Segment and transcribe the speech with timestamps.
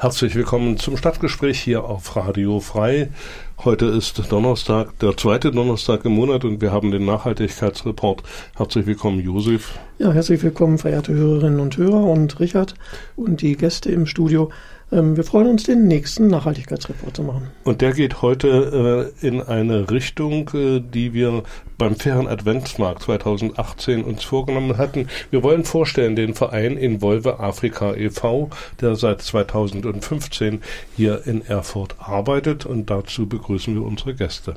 [0.00, 3.10] Herzlich willkommen zum Stadtgespräch hier auf Radio Frei.
[3.62, 8.22] Heute ist Donnerstag, der zweite Donnerstag im Monat und wir haben den Nachhaltigkeitsreport.
[8.56, 9.78] Herzlich willkommen, Josef.
[9.98, 12.76] Ja, herzlich willkommen, verehrte Hörerinnen und Hörer und Richard
[13.14, 14.50] und die Gäste im Studio.
[14.92, 17.48] Ähm, wir freuen uns, den nächsten Nachhaltigkeitsreport zu machen.
[17.64, 21.42] Und der geht heute äh, in eine Richtung, äh, die wir
[21.78, 25.06] beim Fairen Adventsmarkt 2018 uns vorgenommen hatten.
[25.30, 30.60] Wir wollen vorstellen den Verein Involve Afrika e.V., der seit 2015
[30.96, 34.54] hier in Erfurt arbeitet und dazu begrüßen wir unsere Gäste.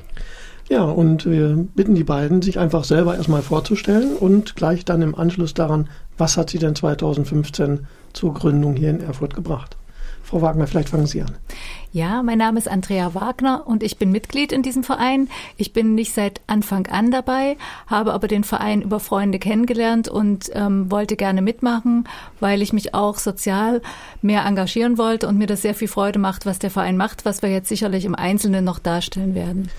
[0.68, 5.14] Ja, und wir bitten die beiden, sich einfach selber erstmal vorzustellen und gleich dann im
[5.14, 9.76] Anschluss daran, was hat sie denn 2015 zur Gründung hier in Erfurt gebracht?
[10.24, 11.32] Frau Wagner, vielleicht fangen Sie an.
[11.92, 15.28] Ja, mein Name ist Andrea Wagner und ich bin Mitglied in diesem Verein.
[15.58, 20.50] Ich bin nicht seit Anfang an dabei, habe aber den Verein über Freunde kennengelernt und
[20.54, 22.08] ähm, wollte gerne mitmachen,
[22.40, 23.82] weil ich mich auch sozial
[24.22, 27.42] mehr engagieren wollte und mir das sehr viel Freude macht, was der Verein macht, was
[27.42, 29.70] wir jetzt sicherlich im Einzelnen noch darstellen werden.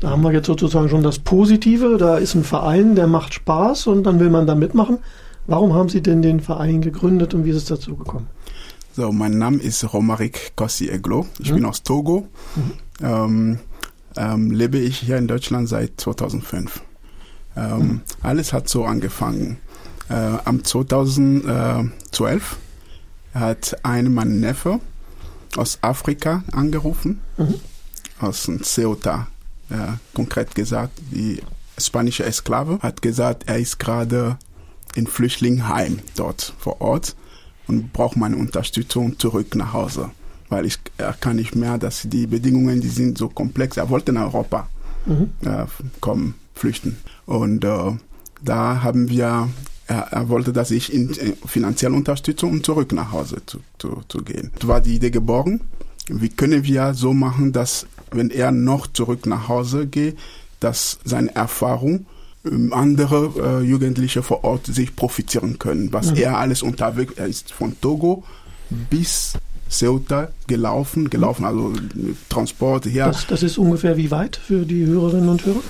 [0.00, 1.96] Da haben wir jetzt sozusagen schon das Positive.
[1.98, 4.98] Da ist ein Verein, der macht Spaß und dann will man da mitmachen.
[5.46, 8.28] Warum haben Sie denn den Verein gegründet und wie ist es dazu gekommen?
[8.96, 11.26] So, mein Name ist Romaric Kossi Eglo.
[11.40, 11.56] Ich mhm.
[11.56, 12.28] bin aus Togo.
[12.54, 12.72] Mhm.
[13.04, 13.58] Ähm,
[14.16, 16.80] ähm, lebe ich hier in Deutschland seit 2005.
[17.56, 18.02] Ähm, mhm.
[18.22, 19.56] Alles hat so angefangen.
[20.08, 22.56] Äh, am 2012
[23.34, 24.78] hat ein mein Neffe
[25.56, 27.56] aus Afrika angerufen, mhm.
[28.20, 29.26] aus Ceuta,
[29.70, 31.42] äh, konkret gesagt, die
[31.78, 34.38] spanische Esklave, hat gesagt, er ist gerade
[34.94, 37.16] in Flüchtlingheim dort vor Ort
[37.66, 40.10] und braucht meine Unterstützung zurück nach Hause.
[40.48, 43.76] Weil ich er kann nicht mehr, dass die Bedingungen, die sind so komplex.
[43.76, 44.68] Er wollte nach Europa
[45.06, 45.30] mhm.
[45.44, 45.64] äh,
[46.00, 46.98] kommen, flüchten.
[47.26, 47.92] Und äh,
[48.42, 49.48] da haben wir,
[49.86, 54.02] er, er wollte, dass ich ihn äh, finanziell unterstütze, um zurück nach Hause zu, zu,
[54.08, 54.50] zu gehen.
[54.58, 55.60] Da war die Idee geboren,
[56.08, 60.18] wie können wir so machen, dass wenn er noch zurück nach Hause geht,
[60.60, 62.06] dass seine Erfahrung
[62.72, 65.92] andere äh, Jugendliche vor Ort sich profitieren können.
[65.92, 66.16] Was mhm.
[66.18, 68.24] er alles unterwegs, er ist von Togo
[68.90, 69.34] bis
[69.68, 71.72] Ceuta gelaufen, gelaufen, also
[72.28, 73.06] Transport her.
[73.06, 75.62] Das, das ist ungefähr wie weit für die Hörerinnen und Hörer?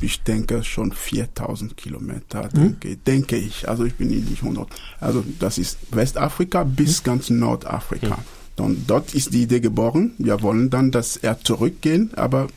[0.00, 2.78] Ich denke schon 4000 Kilometer, mhm.
[2.80, 3.68] denke, denke, ich.
[3.68, 4.68] Also ich bin nicht 100.
[5.00, 7.04] Also das ist Westafrika bis mhm.
[7.04, 8.16] ganz Nordafrika.
[8.58, 8.64] Mhm.
[8.64, 10.12] Und dort ist die Idee geboren.
[10.18, 12.48] Wir wollen dann, dass er zurückgehen, aber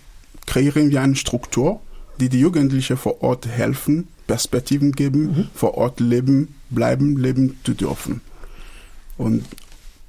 [0.46, 1.82] kreieren wir eine Struktur,
[2.20, 5.48] die die Jugendlichen vor Ort helfen, Perspektiven geben, mhm.
[5.54, 8.22] vor Ort leben, bleiben, leben zu dürfen.
[9.18, 9.44] Und,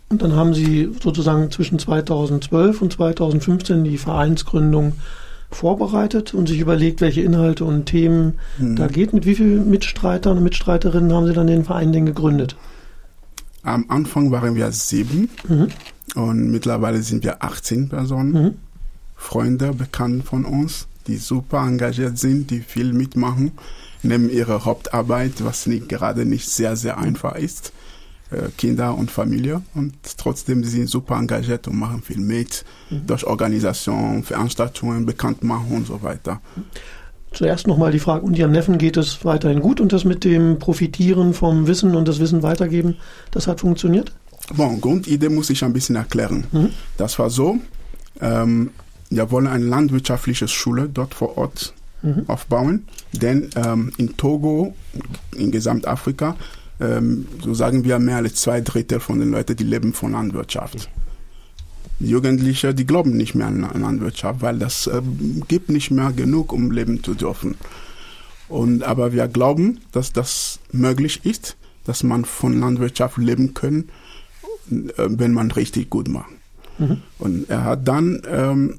[0.09, 4.95] und dann haben Sie sozusagen zwischen 2012 und 2015 die Vereinsgründung
[5.51, 8.77] vorbereitet und sich überlegt, welche Inhalte und Themen mhm.
[8.77, 9.13] da geht.
[9.13, 12.57] Mit wie vielen Mitstreitern und Mitstreiterinnen haben Sie dann den Verein denn gegründet?
[13.63, 15.69] Am Anfang waren wir sieben mhm.
[16.15, 18.55] und mittlerweile sind wir 18 Personen, mhm.
[19.17, 23.53] Freunde, bekannt von uns die super engagiert sind, die viel mitmachen,
[24.03, 27.73] neben ihrer Hauptarbeit, was nicht, gerade nicht sehr, sehr einfach ist.
[28.31, 33.07] Äh, Kinder und Familie und trotzdem sie sind super engagiert und machen viel mit mhm.
[33.07, 36.41] durch Organisation, Veranstaltungen, Bekanntmachung und so weiter.
[37.33, 40.61] Zuerst nochmal die Frage, und Ihrem Neffen geht es weiterhin gut und das mit dem
[40.61, 42.97] Profitieren vom Wissen und das Wissen weitergeben,
[43.33, 44.13] das hat funktioniert?
[44.55, 46.45] Bon, Grundidee muss ich ein bisschen erklären.
[46.53, 46.71] Mhm.
[46.97, 47.59] Das war so,
[48.21, 48.71] ähm,
[49.11, 52.25] wir wollen eine landwirtschaftliche Schule dort vor Ort mhm.
[52.29, 54.75] aufbauen, denn ähm, in Togo,
[55.37, 56.37] in Gesamtafrika,
[56.81, 60.89] ähm, so sagen wir mehr als zwei Drittel von den Leuten, die leben von Landwirtschaft.
[61.99, 65.03] Die Jugendliche, die glauben nicht mehr an Landwirtschaft, weil das äh,
[65.49, 67.57] gibt nicht mehr genug, um leben zu dürfen.
[68.49, 73.91] Und, aber wir glauben, dass das möglich ist, dass man von Landwirtschaft leben kann,
[74.71, 76.31] äh, wenn man richtig gut macht.
[77.19, 78.79] Und er hat dann ähm,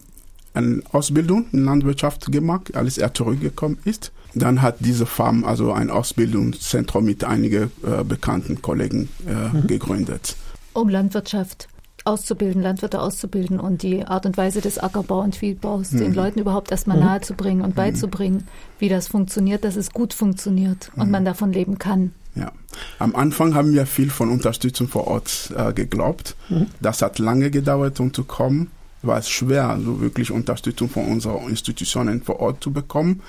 [0.53, 4.11] eine Ausbildung in Landwirtschaft gemacht, als er zurückgekommen ist.
[4.33, 10.35] Dann hat diese Farm also ein Ausbildungszentrum mit einigen äh, bekannten Kollegen äh, gegründet.
[10.73, 11.67] Um Landwirtschaft
[12.05, 16.71] auszubilden, Landwirte auszubilden und die Art und Weise des Ackerbau- und Viehbaus den Leuten überhaupt
[16.71, 18.47] erstmal nahezubringen und beizubringen,
[18.79, 22.13] wie das funktioniert, dass es gut funktioniert und man davon leben kann.
[22.33, 22.51] Ja.
[22.97, 26.35] Am Anfang haben wir viel von Unterstützung vor Ort äh, geglaubt.
[26.79, 28.71] Das hat lange gedauert, um zu kommen.
[29.03, 33.21] War es schwer, also wirklich Unterstützung von unseren Institutionen vor Ort zu bekommen.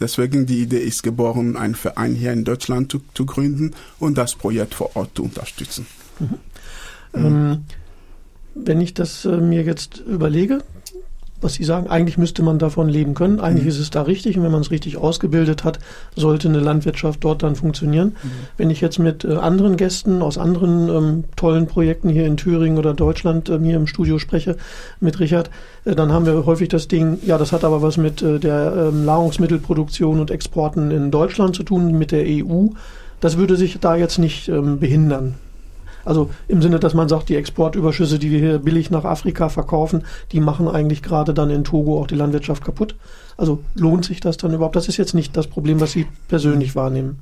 [0.00, 4.34] Deswegen die Idee ist geboren, einen Verein hier in Deutschland zu, zu gründen und das
[4.36, 5.86] Projekt vor Ort zu unterstützen.
[7.14, 7.64] Ähm,
[8.54, 10.62] wenn ich das äh, mir jetzt überlege,
[11.40, 13.40] was Sie sagen, eigentlich müsste man davon leben können.
[13.40, 15.78] Eigentlich ist es da richtig und wenn man es richtig ausgebildet hat,
[16.16, 18.16] sollte eine Landwirtschaft dort dann funktionieren.
[18.56, 22.78] Wenn ich jetzt mit äh, anderen Gästen aus anderen ähm, tollen Projekten hier in Thüringen
[22.78, 24.56] oder Deutschland ähm, hier im Studio spreche,
[25.00, 25.50] mit Richard,
[25.84, 28.90] äh, dann haben wir häufig das Ding, ja, das hat aber was mit äh, der
[28.92, 32.66] ähm, Nahrungsmittelproduktion und Exporten in Deutschland zu tun, mit der EU.
[33.20, 35.34] Das würde sich da jetzt nicht ähm, behindern.
[36.08, 40.04] Also im Sinne, dass man sagt, die Exportüberschüsse, die wir hier billig nach Afrika verkaufen,
[40.32, 42.96] die machen eigentlich gerade dann in Togo auch die Landwirtschaft kaputt.
[43.36, 44.74] Also lohnt sich das dann überhaupt?
[44.74, 47.18] Das ist jetzt nicht das Problem, was Sie persönlich wahrnehmen.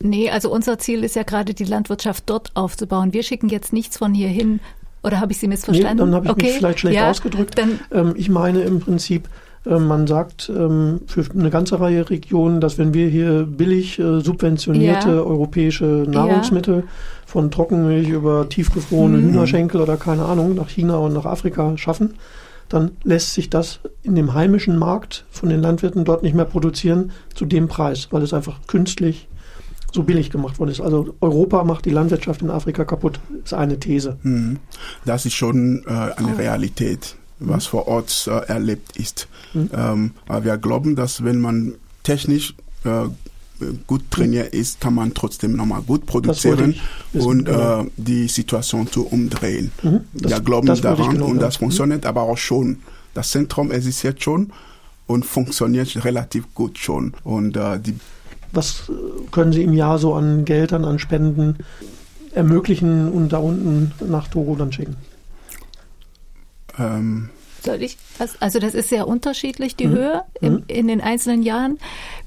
[0.00, 3.12] Nee, also unser Ziel ist ja gerade die Landwirtschaft dort aufzubauen.
[3.12, 4.60] Wir schicken jetzt nichts von hier hin.
[5.02, 5.96] Oder habe ich Sie missverstanden?
[5.96, 6.46] Nee, dann habe ich okay.
[6.46, 7.58] mich vielleicht schlecht ja, ausgedrückt.
[7.58, 9.28] Dann, Ähm, ich meine im Prinzip,
[9.64, 15.08] man sagt ähm, für eine ganze Reihe Regionen, dass wenn wir hier billig äh, subventionierte
[15.10, 15.22] Ja.
[15.22, 16.84] europäische Nahrungsmittel
[17.26, 19.28] von Trockenmilch über tiefgefrorene Mhm.
[19.28, 22.14] Hühnerschenkel oder keine Ahnung nach China und nach Afrika schaffen,
[22.68, 27.12] dann lässt sich das in dem heimischen Markt von den Landwirten dort nicht mehr produzieren
[27.34, 29.28] zu dem Preis, weil es einfach künstlich
[29.92, 30.80] so billig gemacht worden ist.
[30.80, 34.16] Also Europa macht die Landwirtschaft in Afrika kaputt, ist eine These.
[34.22, 34.58] Mhm.
[35.04, 37.16] Das ist schon äh, eine Realität,
[37.46, 39.28] was vor Ort äh, erlebt ist.
[39.54, 42.54] Ähm, aber wir glauben, dass wenn man technisch
[42.84, 43.06] äh,
[43.86, 46.74] gut trainiert ist, kann man trotzdem nochmal gut produzieren
[47.12, 47.82] und genau.
[47.82, 49.70] äh, die Situation zu umdrehen.
[49.82, 52.78] Mhm, das- wir glauben daran genau und das funktioniert aber auch schon.
[53.14, 54.52] Das Zentrum existiert schon
[55.06, 57.12] und funktioniert relativ gut schon.
[57.24, 57.94] Und äh, die
[58.52, 58.92] Was äh,
[59.30, 61.56] können Sie im Jahr so an Geldern, an Spenden
[62.34, 64.96] ermöglichen und da unten nach Togo dann schicken?
[66.78, 67.30] Ähm,
[67.64, 67.96] Soll ich?
[68.18, 69.92] das- Also das ist sehr unterschiedlich, die Mhm.
[69.94, 71.78] Höhe im, in den einzelnen Jahren.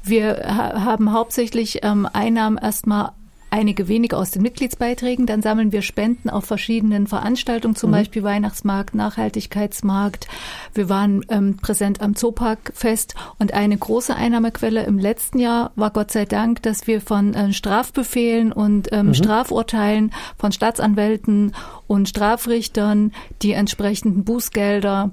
[0.04, 3.12] Wir ha haben hauptsächlich ähm, Einnahmen erstmal
[3.52, 5.26] einige wenige aus den Mitgliedsbeiträgen.
[5.26, 7.78] Dann sammeln wir Spenden auf verschiedenen Veranstaltungen, Mhm.
[7.78, 10.28] zum Beispiel Weihnachtsmarkt, Nachhaltigkeitsmarkt.
[10.74, 16.12] Wir waren ähm, präsent am Zooparkfest und eine große Einnahmequelle im letzten Jahr war Gott
[16.12, 21.54] sei Dank, dass wir von äh, Strafbefehlen und ähm, Strafurteilen von Staatsanwälten
[21.88, 25.12] und Strafrichtern die entsprechenden Bußgelder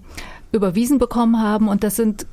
[0.52, 2.26] überwiesen bekommen haben und das sind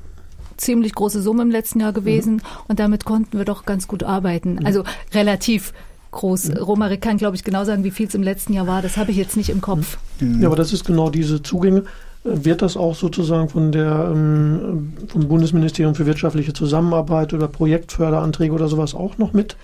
[0.56, 4.64] ziemlich große Summen im letzten Jahr gewesen und damit konnten wir doch ganz gut arbeiten.
[4.66, 5.72] Also relativ
[6.10, 6.52] groß.
[6.60, 8.82] Romaric kann, glaube ich, genau sagen, wie viel es im letzten Jahr war.
[8.82, 9.98] Das habe ich jetzt nicht im Kopf.
[10.20, 11.84] Ja, aber das ist genau diese Zugänge.
[12.22, 18.68] Wird das auch sozusagen von der, ähm, vom Bundesministerium für wirtschaftliche Zusammenarbeit oder Projektförderanträge oder
[18.68, 19.56] sowas auch noch mit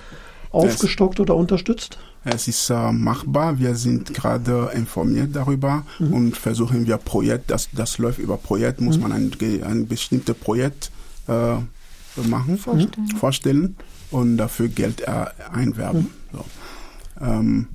[0.52, 1.98] aufgestockt oder unterstützt?
[2.24, 3.58] Es ist äh, machbar.
[3.58, 8.98] Wir sind gerade informiert darüber und versuchen wir Projekt, das, das läuft über Projekt, muss
[8.98, 9.32] man ein,
[9.64, 10.90] ein bestimmtes Projekt
[11.28, 11.56] äh,
[12.24, 13.08] machen, Vorstellen.
[13.18, 13.76] vorstellen
[14.10, 16.08] und dafür Geld äh, einwerben.
[16.32, 16.44] So.
[17.20, 17.68] Ähm,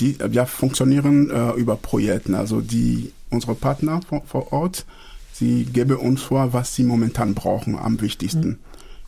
[0.00, 4.86] die, wir funktionieren äh, über Projekte, also die unsere Partner vor, vor Ort,
[5.32, 8.58] sie geben uns vor, was sie momentan brauchen am wichtigsten.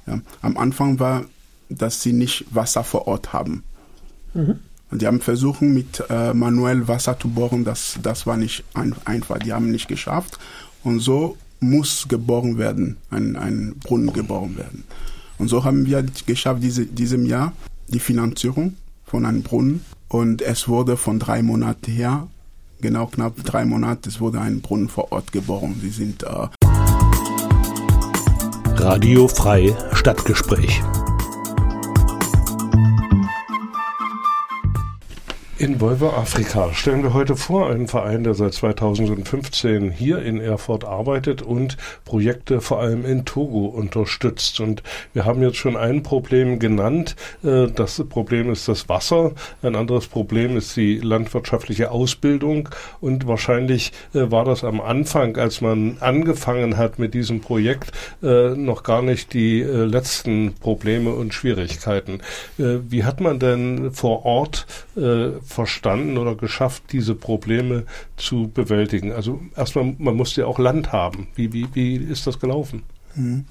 [0.07, 0.21] Ja.
[0.43, 1.25] Am Anfang war,
[1.69, 3.65] dass sie nicht Wasser vor Ort haben.
[4.91, 7.65] Und die haben versucht, mit äh, manuell Wasser zu bohren.
[7.65, 9.39] Das, das war nicht ein, einfach.
[9.39, 10.39] Die haben nicht geschafft.
[10.85, 14.85] Und so muss geboren werden, ein, ein Brunnen geboren werden.
[15.39, 17.53] Und so haben wir geschafft, diese, diesem Jahr
[17.89, 19.85] die Finanzierung von einem Brunnen.
[20.09, 22.29] Und es wurde von drei Monaten her,
[22.81, 25.77] genau knapp drei Monate, es wurde ein Brunnen vor Ort geboren.
[25.81, 26.49] Sie sind äh,
[28.77, 30.83] Radio Frei Stadtgespräch.
[35.59, 40.85] In Volvo Afrika stellen wir heute vor einen Verein, der seit 2015 hier in Erfurt
[40.85, 44.61] arbeitet und Projekte vor allem in Togo unterstützt.
[44.61, 44.83] Und
[45.15, 47.17] wir haben jetzt schon ein Problem genannt.
[47.43, 49.33] Äh, das Problem ist das Wasser.
[49.63, 52.69] Ein anderes Problem ist die landwirtschaftliche Ausbildung.
[53.01, 58.51] Und wahrscheinlich äh, war das am Anfang, als man angefangen hat mit diesem Projekt, äh,
[58.51, 62.21] noch gar nicht die letzten Probleme und Schwierigkeiten.
[62.59, 64.67] Wie hat man denn vor Ort
[65.47, 67.85] verstanden oder geschafft, diese Probleme
[68.17, 69.13] zu bewältigen?
[69.13, 71.29] Also erstmal, man musste ja auch Land haben.
[71.35, 72.83] Wie, wie, wie ist das gelaufen?
[73.15, 73.45] Mhm.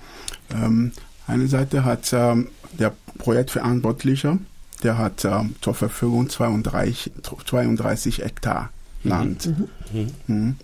[0.54, 0.92] Ähm,
[1.28, 4.38] eine Seite hat ähm, der Projektverantwortliche,
[4.84, 7.12] der hat ähm, zur Verfügung 32,
[7.46, 8.70] 32 Hektar
[9.04, 9.50] Land.
[9.92, 10.12] Mhm.
[10.28, 10.56] Mhm.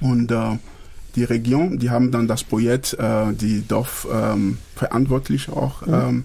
[0.00, 0.58] Und äh,
[1.16, 6.24] die Region, die haben dann das Projekt, äh, die Dorfverantwortliche auch mhm.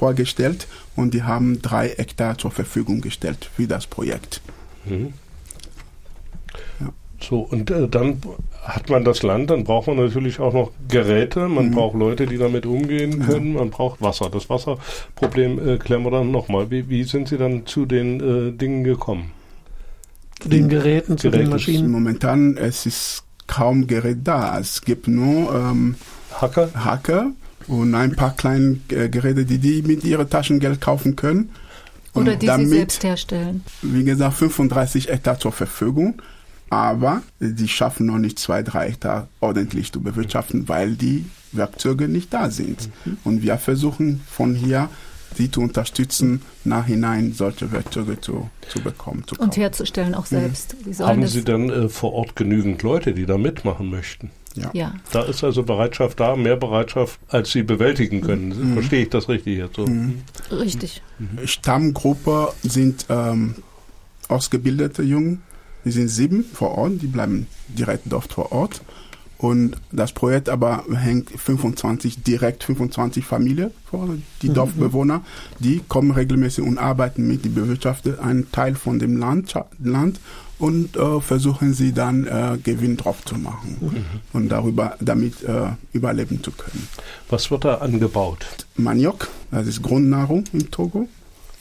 [0.00, 0.66] Vorgestellt
[0.96, 4.40] und die haben drei Hektar zur Verfügung gestellt für das Projekt.
[4.86, 5.12] Mhm.
[6.80, 6.88] Ja.
[7.22, 8.22] So, und äh, dann
[8.62, 11.72] hat man das Land, dann braucht man natürlich auch noch Geräte, man mhm.
[11.72, 13.58] braucht Leute, die damit umgehen können, ja.
[13.58, 14.30] man braucht Wasser.
[14.30, 16.70] Das Wasserproblem äh, klären wir dann nochmal.
[16.70, 19.32] Wie, wie sind Sie dann zu den äh, Dingen gekommen?
[20.40, 21.44] Zu den Geräten, zu Geräte.
[21.44, 21.90] den Maschinen?
[21.90, 24.58] Momentan es ist kaum Gerät da.
[24.58, 25.96] Es gibt nur ähm,
[26.40, 26.70] Hacker.
[26.72, 27.32] Hacker
[27.70, 31.50] und ein paar kleine äh, Geräte, die die mit ihrem Taschengeld kaufen können.
[32.14, 33.62] Oder die damit, sie selbst herstellen.
[33.82, 36.20] Wie gesagt, 35 Hektar zur Verfügung.
[36.68, 42.32] Aber die schaffen noch nicht zwei, drei Hektar ordentlich zu bewirtschaften, weil die Werkzeuge nicht
[42.34, 42.88] da sind.
[43.04, 43.18] Mhm.
[43.24, 44.88] Und wir versuchen von hier
[45.38, 49.22] die zu unterstützen, nachhinein solche Werkzeuge zu, zu bekommen.
[49.26, 50.74] Zu und herzustellen auch selbst.
[50.84, 50.98] Mhm.
[50.98, 54.30] Haben Sie dann äh, vor Ort genügend Leute, die da mitmachen möchten?
[54.56, 54.70] Ja.
[54.72, 54.94] ja.
[55.12, 58.48] Da ist also Bereitschaft da, mehr Bereitschaft, als sie bewältigen können.
[58.48, 58.74] Mhm.
[58.74, 59.86] Verstehe ich das richtig jetzt so?
[59.86, 60.22] Mhm.
[60.50, 61.02] Richtig.
[61.18, 61.46] Mhm.
[61.46, 63.56] Stammgruppe sind ähm,
[64.28, 65.42] ausgebildete Jungen.
[65.84, 68.82] Die sind sieben vor Ort, die bleiben direkt dort vor Ort.
[69.38, 74.06] Und das Projekt aber hängt 25, direkt 25 Familien vor,
[74.42, 74.54] die mhm.
[74.54, 75.22] Dorfbewohner,
[75.58, 80.20] die kommen regelmäßig und arbeiten mit, die bewirtschaften einen Teil von dem Land, Land
[80.60, 84.04] und äh, versuchen sie dann äh, Gewinn drauf zu machen mhm.
[84.32, 86.86] und darüber damit äh, überleben zu können.
[87.30, 88.46] Was wird da angebaut?
[88.76, 91.08] Maniok, das ist Grundnahrung in Togo,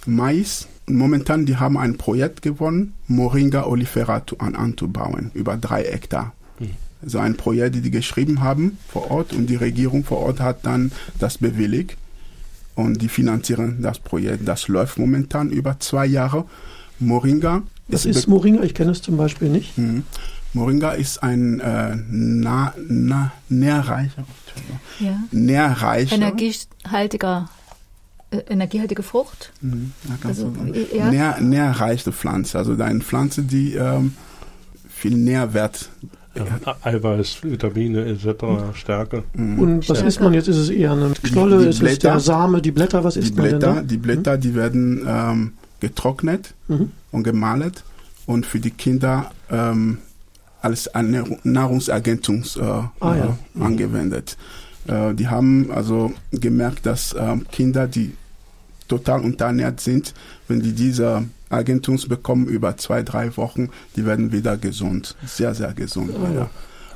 [0.05, 0.67] Mais.
[0.85, 6.33] Momentan, die haben ein Projekt gewonnen, Moringa olifera an, anzubauen, über drei Hektar.
[6.59, 6.71] Mhm.
[7.05, 10.65] So ein Projekt, die die geschrieben haben vor Ort und die Regierung vor Ort hat
[10.65, 11.95] dann das bewilligt
[12.73, 14.47] und die finanzieren das Projekt.
[14.47, 16.45] Das läuft momentan über zwei Jahre.
[16.97, 18.63] Moringa was ist Moringa?
[18.63, 19.77] Ich kenne es zum Beispiel nicht.
[19.77, 20.03] Mhm.
[20.53, 24.25] Moringa ist ein äh, na, na, nährreicher,
[24.99, 25.19] ja.
[25.31, 27.49] nährreicher energiehaltiger
[28.31, 29.51] äh, energiehaltige Frucht.
[29.61, 29.91] Mhm,
[30.23, 30.53] also,
[30.95, 31.11] ja.
[31.11, 32.57] Nähr, nährreiche Pflanze.
[32.57, 34.13] Also eine Pflanze, die ähm,
[34.87, 35.89] viel Nährwert
[36.35, 38.75] ja, Eiweiß, Vitamine etc., mhm.
[38.75, 39.23] Stärke.
[39.33, 39.59] Mhm.
[39.59, 40.07] Und was Stärke.
[40.07, 40.47] isst man jetzt?
[40.47, 41.57] Ist es eher eine Knolle?
[41.57, 43.03] Die, die ist Blätter, es der Same, die Blätter?
[43.03, 46.91] Was ist die Blätter, denn Die Blätter, die werden ähm, getrocknet mhm.
[47.11, 47.73] Und gemahlen
[48.25, 49.99] und für die Kinder ähm,
[50.61, 50.89] als
[51.43, 53.37] Nahrungsergänzung äh, ah, ja.
[53.57, 54.37] äh, angewendet.
[54.87, 58.15] Äh, die haben also gemerkt, dass ähm, Kinder, die
[58.87, 60.13] total unterernährt sind,
[60.47, 65.73] wenn die diese Ergänzung bekommen über zwei, drei Wochen, die werden wieder gesund, sehr, sehr
[65.73, 66.11] gesund.
[66.13, 66.49] Oh, ja.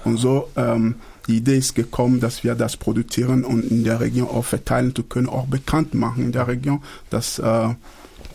[0.03, 0.95] Und so ähm,
[1.27, 5.03] die Idee ist gekommen, dass wir das produzieren und in der Region auch verteilen zu
[5.03, 7.69] können, auch bekannt machen in der Region, dass äh,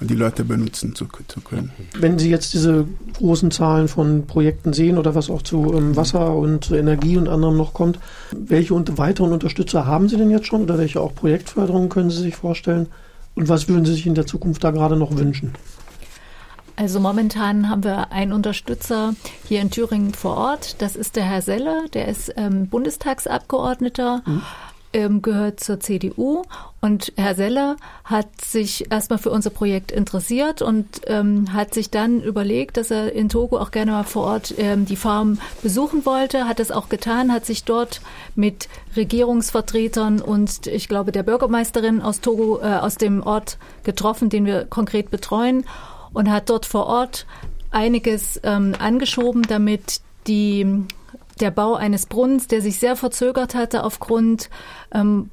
[0.00, 1.72] die Leute benutzen zu, zu, können.
[1.98, 2.86] Wenn Sie jetzt diese
[3.16, 7.28] großen Zahlen von Projekten sehen oder was auch zu ähm, Wasser und zu Energie und
[7.28, 7.98] anderem noch kommt,
[8.32, 12.22] welche und weiteren Unterstützer haben Sie denn jetzt schon oder welche auch Projektförderungen können Sie
[12.22, 12.86] sich vorstellen?
[13.34, 15.52] Und was würden Sie sich in der Zukunft da gerade noch wünschen?
[16.76, 19.14] Also momentan haben wir einen Unterstützer
[19.48, 20.80] hier in Thüringen vor Ort.
[20.80, 24.22] Das ist der Herr Selle, der ist ähm, Bundestagsabgeordneter.
[24.24, 24.42] Mhm
[24.98, 26.42] ähm, gehört zur CDU
[26.80, 32.20] und Herr Seller hat sich erstmal für unser Projekt interessiert und ähm, hat sich dann
[32.20, 36.48] überlegt, dass er in Togo auch gerne mal vor Ort ähm, die Farm besuchen wollte,
[36.48, 38.00] hat das auch getan, hat sich dort
[38.34, 44.46] mit Regierungsvertretern und ich glaube der Bürgermeisterin aus Togo, äh, aus dem Ort getroffen, den
[44.46, 45.64] wir konkret betreuen
[46.12, 47.24] und hat dort vor Ort
[47.70, 50.84] einiges ähm, angeschoben, damit die
[51.38, 54.50] der Bau eines Brunnens, der sich sehr verzögert hatte aufgrund
[54.92, 55.30] ähm,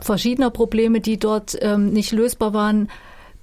[0.00, 2.88] verschiedener Probleme, die dort ähm, nicht lösbar waren,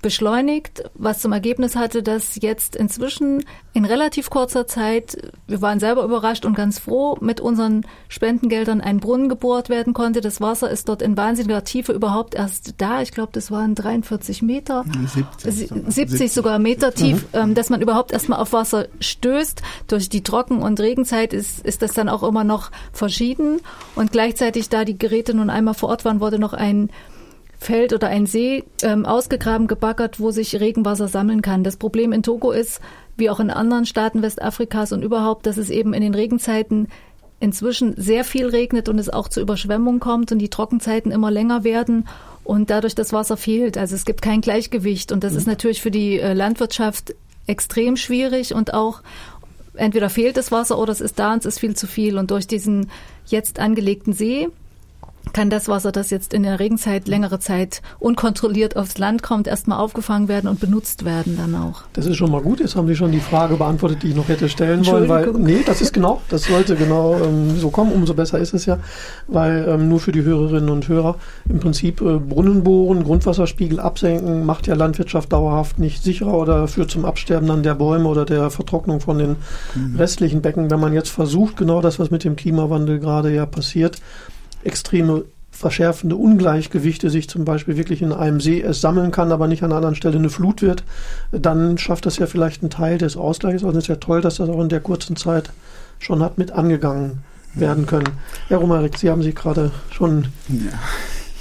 [0.01, 6.03] beschleunigt, was zum Ergebnis hatte, dass jetzt inzwischen in relativ kurzer Zeit, wir waren selber
[6.03, 10.21] überrascht und ganz froh, mit unseren Spendengeldern ein Brunnen gebohrt werden konnte.
[10.21, 13.01] Das Wasser ist dort in wahnsinniger Tiefe überhaupt erst da.
[13.01, 14.85] Ich glaube, das waren 43 Meter,
[15.43, 15.91] 70 sogar.
[15.91, 19.61] 70 sogar Meter tief, ähm, dass man überhaupt erstmal auf Wasser stößt.
[19.87, 23.59] Durch die Trocken- und Regenzeit ist, ist das dann auch immer noch verschieden.
[23.95, 26.89] Und gleichzeitig, da die Geräte nun einmal vor Ort waren, wurde noch ein
[27.59, 31.63] Feld oder ein See ähm, ausgegraben, gebaggert, wo sich Regenwasser sammeln kann.
[31.63, 32.79] Das Problem in Togo ist,
[33.17, 36.87] wie auch in anderen Staaten Westafrikas und überhaupt, dass es eben in den Regenzeiten
[37.41, 41.63] inzwischen sehr viel regnet und es auch zu Überschwemmungen kommt und die Trockenzeiten immer länger
[41.63, 42.07] werden
[42.43, 43.77] und dadurch das Wasser fehlt.
[43.77, 47.13] Also es gibt kein Gleichgewicht und das ist natürlich für die äh, Landwirtschaft
[47.45, 49.01] extrem schwierig und auch
[49.75, 52.17] entweder fehlt das Wasser oder es ist da und es ist viel zu viel.
[52.17, 52.89] Und durch diesen
[53.25, 54.49] jetzt angelegten See
[55.33, 59.79] kann das Wasser, das jetzt in der Regenzeit längere Zeit unkontrolliert aufs Land kommt, erstmal
[59.79, 61.83] aufgefangen werden und benutzt werden dann auch.
[61.93, 62.59] Das ist schon mal gut.
[62.59, 65.09] Jetzt haben Sie schon die Frage beantwortet, die ich noch hätte stellen wollen.
[65.09, 67.91] Weil, nee, das ist genau, das sollte genau ähm, so kommen.
[67.91, 68.79] Umso besser ist es ja,
[69.27, 71.15] weil ähm, nur für die Hörerinnen und Hörer
[71.47, 76.91] im Prinzip äh, Brunnen bohren, Grundwasserspiegel absenken, macht ja Landwirtschaft dauerhaft nicht sicherer oder führt
[76.91, 79.35] zum Absterben dann der Bäume oder der Vertrocknung von den
[79.97, 80.69] restlichen Becken.
[80.71, 84.01] Wenn man jetzt versucht, genau das, was mit dem Klimawandel gerade ja passiert,
[84.63, 89.61] extreme verschärfende Ungleichgewichte sich zum Beispiel wirklich in einem See es sammeln kann, aber nicht
[89.61, 90.83] an einer anderen Stelle eine Flut wird,
[91.33, 93.63] dann schafft das ja vielleicht einen Teil des Ausgleichs.
[93.63, 95.49] Und es ist ja toll, dass das auch in der kurzen Zeit
[95.99, 97.23] schon hat mit angegangen
[97.55, 98.07] werden können.
[98.47, 100.71] Herr Romarik, Sie haben sich gerade schon Ja.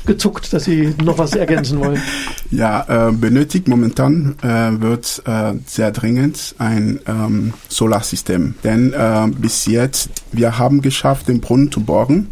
[0.05, 2.01] gezuckt, dass Sie noch was ergänzen wollen.
[2.51, 8.55] Ja, äh, benötigt momentan äh, wird äh, sehr dringend ein ähm, Solarsystem.
[8.65, 12.29] Denn äh, bis jetzt, wir haben geschafft, den Brunnen zu bohren,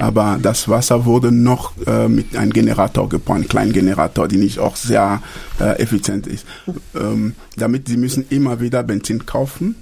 [0.00, 4.76] aber das Wasser wurde noch äh, mit einem Generator einen kleinen Generator, der nicht auch
[4.76, 5.22] sehr
[5.60, 6.46] äh, effizient ist.
[6.94, 9.76] Ähm, damit sie müssen immer wieder Benzin kaufen,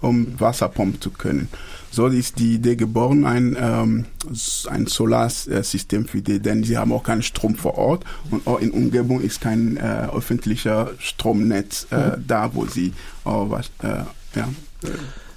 [0.00, 1.48] um Wasser pumpen zu können.
[1.90, 4.06] So ist die Idee geboren, ein, ähm,
[4.68, 8.72] ein Solarsystem für die, denn sie haben auch keinen Strom vor Ort und auch in
[8.72, 12.92] Umgebung ist kein äh, öffentlicher Stromnetz äh, da, wo sie
[13.22, 14.02] auch was, äh,
[14.34, 14.48] ja,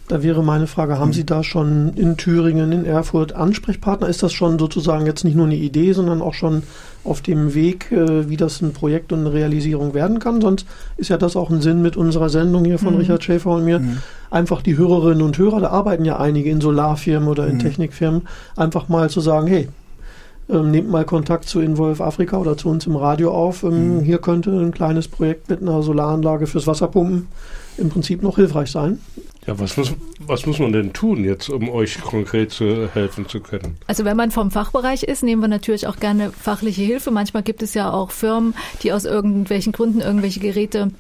[0.10, 4.08] Da wäre meine Frage, haben Sie da schon in Thüringen, in Erfurt Ansprechpartner?
[4.08, 6.64] Ist das schon sozusagen jetzt nicht nur eine Idee, sondern auch schon
[7.04, 10.40] auf dem Weg, äh, wie das ein Projekt und eine Realisierung werden kann?
[10.40, 13.66] Sonst ist ja das auch ein Sinn mit unserer Sendung hier von Richard Schäfer und
[13.66, 13.82] mir.
[14.30, 18.88] Einfach die Hörerinnen und Hörer, da arbeiten ja einige in Solarfirmen oder in Technikfirmen, einfach
[18.88, 19.68] mal zu sagen, hey,
[20.50, 23.64] ähm, nehmt mal Kontakt zu Involve Afrika oder zu uns im Radio auf.
[23.64, 27.28] Ähm, Hier könnte ein kleines Projekt mit einer Solaranlage fürs Wasserpumpen
[27.78, 29.00] im Prinzip noch hilfreich sein.
[29.48, 33.40] Ja, was muss, was muss man denn tun jetzt, um euch konkret zu helfen zu
[33.40, 33.78] können?
[33.88, 37.12] Also wenn man vom Fachbereich ist, nehmen wir natürlich auch gerne fachliche Hilfe.
[37.12, 40.92] Manchmal gibt es ja auch Firmen, die aus irgendwelchen Gründen irgendwelche Geräte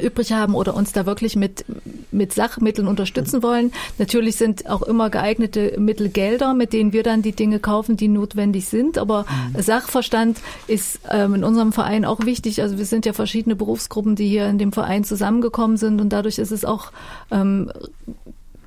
[0.00, 1.64] übrig haben oder uns da wirklich mit,
[2.10, 3.72] mit Sachmitteln unterstützen wollen.
[3.98, 8.08] Natürlich sind auch immer geeignete Mittel Gelder, mit denen wir dann die Dinge kaufen, die
[8.08, 8.98] notwendig sind.
[8.98, 12.62] Aber Sachverstand ist ähm, in unserem Verein auch wichtig.
[12.62, 16.38] Also wir sind ja verschiedene Berufsgruppen, die hier in dem Verein zusammengekommen sind und dadurch
[16.38, 16.92] ist es auch
[17.30, 17.70] ähm,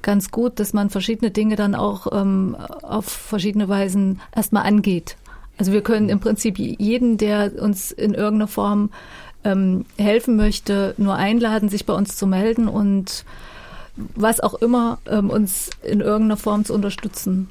[0.01, 5.17] ganz gut, dass man verschiedene Dinge dann auch ähm, auf verschiedene Weisen erstmal angeht.
[5.57, 8.89] Also wir können im Prinzip jeden, der uns in irgendeiner Form
[9.43, 13.25] ähm, helfen möchte, nur einladen, sich bei uns zu melden und
[14.15, 17.49] was auch immer ähm, uns in irgendeiner Form zu unterstützen.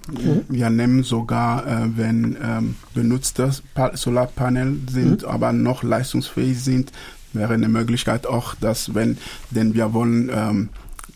[0.49, 6.93] Wir nehmen sogar, äh, wenn ähm, benutzte Pa- Solarpanel sind, aber noch leistungsfähig sind,
[7.35, 9.19] wäre eine Möglichkeit auch, dass wenn,
[9.51, 10.69] denn wir wollen ähm,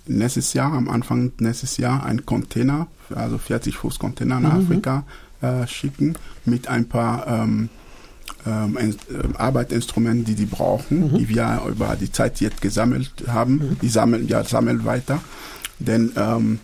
[0.06, 5.04] nächstes Jahr, am Anfang nächstes Jahr, ein Container, also 40 Fuß Container nach Afrika
[5.40, 7.70] äh, schicken mit ein paar ähm,
[8.46, 13.76] ähm, ähm, Arbeitsinstrumenten, die die brauchen, die wir über die Zeit jetzt gesammelt haben.
[13.80, 15.20] Die sammeln, ja, sammeln weiter.
[15.78, 16.58] Denn ähm,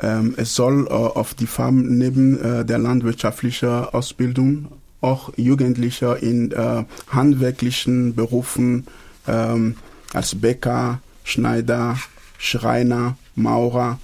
[0.00, 4.68] ähm, es soll äh, auf die Farm neben äh, der landwirtschaftlichen Ausbildung
[5.00, 8.86] auch Jugendliche in äh, handwerklichen Berufen
[9.26, 9.76] ähm,
[10.12, 11.98] als Bäcker, Schneider,
[12.38, 13.98] Schreiner, Maurer,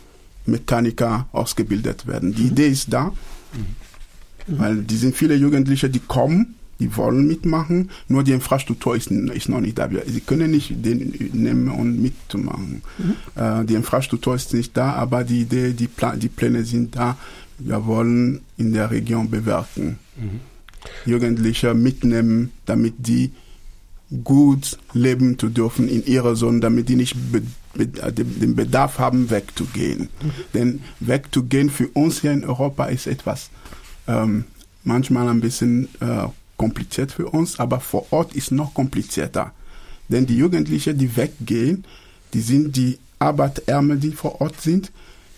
[0.46, 2.34] Mechaniker ausgebildet werden.
[2.34, 3.12] Die Idee ist da,
[4.46, 9.48] weil die sind viele Jugendliche, die kommen, die wollen mitmachen, nur die Infrastruktur ist, ist
[9.48, 9.88] noch nicht da.
[10.06, 12.82] Sie können nicht den nehmen und mitmachen.
[13.36, 17.16] Äh, die Infrastruktur ist nicht da, aber die Idee, die, Pla die Pläne sind da.
[17.58, 19.98] Wir wollen in der Region bewirken.
[21.06, 23.32] Jugendliche mitnehmen, damit die
[24.22, 27.42] gut leben zu dürfen in ihrer Zone, damit die nicht be
[27.74, 30.08] be den Bedarf haben, wegzugehen.
[30.52, 33.50] Denn wegzugehen für uns hier in Europa ist etwas
[34.06, 34.44] ähm,
[34.84, 36.26] manchmal ein bisschen äh,
[36.64, 39.52] kompliziert für uns, aber vor Ort ist noch komplizierter.
[40.08, 41.84] Denn die Jugendlichen, die weggehen,
[42.32, 44.90] die sind die Arbeitärme, die vor Ort sind.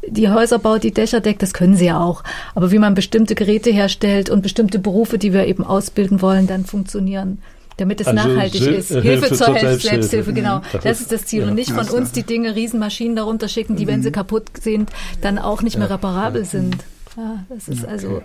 [0.09, 2.25] die Häuser baut, die Dächer deckt, das können sie ja auch.
[2.55, 6.65] Aber wie man bestimmte Geräte herstellt und bestimmte Berufe, die wir eben ausbilden wollen, dann
[6.65, 7.43] funktionieren
[7.77, 8.89] damit es also nachhaltig Sil ist.
[8.89, 10.61] Hilfe, Hilfe zur, zur Selbsthilfe, Selbsthilfe, genau.
[10.73, 11.43] Das, das ist das Ziel.
[11.43, 14.15] Ja, und nicht von uns die Dinge, Riesenmaschinen darunter schicken, die, wenn sie mhm.
[14.15, 16.49] kaputt sind, dann auch nicht mehr reparabel ja.
[16.49, 16.77] sind.
[17.17, 17.93] Ja, das ist okay.
[17.93, 18.23] also,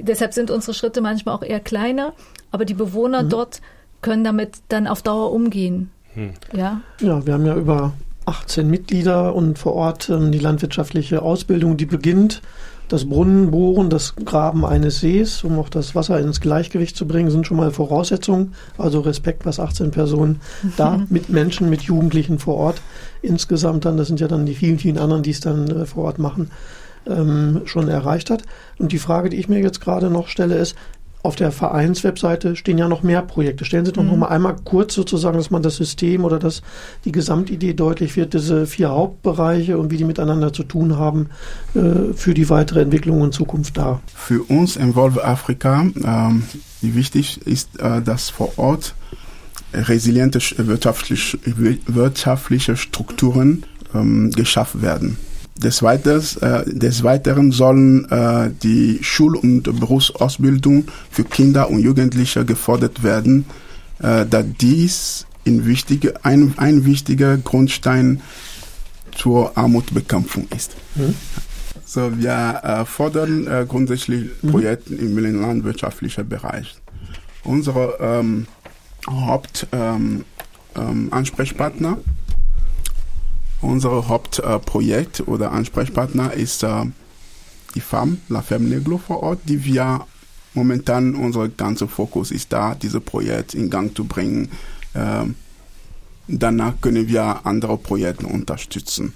[0.00, 2.12] deshalb sind unsere Schritte manchmal auch eher kleiner,
[2.50, 3.28] aber die Bewohner mhm.
[3.30, 3.60] dort
[4.02, 5.90] können damit dann auf Dauer umgehen.
[6.14, 6.34] Mhm.
[6.52, 6.80] Ja?
[7.00, 7.92] ja, wir haben ja über
[8.26, 12.42] 18 Mitglieder und vor Ort ähm, die landwirtschaftliche Ausbildung, die beginnt
[12.88, 17.46] das Brunnenbohren, das Graben eines Sees, um auch das Wasser ins Gleichgewicht zu bringen, sind
[17.46, 18.54] schon mal Voraussetzungen.
[18.78, 20.40] Also Respekt, was 18 Personen
[20.76, 22.80] da mit Menschen, mit Jugendlichen vor Ort
[23.22, 26.04] insgesamt dann, das sind ja dann die vielen, vielen anderen, die es dann äh, vor
[26.04, 26.50] Ort machen,
[27.06, 28.42] ähm, schon erreicht hat.
[28.78, 30.76] Und die Frage, die ich mir jetzt gerade noch stelle, ist,
[31.26, 33.64] auf der Vereinswebseite stehen ja noch mehr Projekte.
[33.64, 34.10] Stellen Sie doch mhm.
[34.10, 36.62] noch mal einmal kurz sozusagen, dass man das System oder dass
[37.04, 41.28] die Gesamtidee deutlich wird, diese vier Hauptbereiche und wie die miteinander zu tun haben
[41.74, 44.00] äh, für die weitere Entwicklung in Zukunft da.
[44.14, 46.44] Für uns Involve Afrika, ähm,
[46.80, 48.94] wichtig ist, äh, dass vor Ort
[49.74, 51.38] resiliente wirtschaftliche,
[51.86, 55.18] wirtschaftliche Strukturen ähm, geschaffen werden.
[55.62, 62.44] Des, Weiters, äh, des Weiteren sollen äh, die Schul- und Berufsausbildung für Kinder und Jugendliche
[62.44, 63.46] gefordert werden,
[64.00, 68.20] äh, da dies wichtige, ein, ein wichtiger Grundstein
[69.16, 70.76] zur Armutbekämpfung ist.
[70.94, 71.14] Mhm.
[71.84, 74.50] So, wir äh, fordern äh, grundsätzlich mhm.
[74.50, 76.76] Projekte im landwirtschaftlichen Bereich.
[77.44, 78.46] Unsere ähm,
[79.08, 82.04] Hauptansprechpartner ähm, ähm,
[83.60, 86.84] unser Hauptprojekt äh, oder Ansprechpartner ist äh,
[87.74, 90.06] die FAM, La Femme Negro vor Ort, die wir
[90.54, 94.50] momentan unser ganzer Fokus ist da, dieses Projekt in Gang zu bringen.
[94.94, 95.34] Ähm,
[96.28, 99.12] danach können wir andere Projekte unterstützen.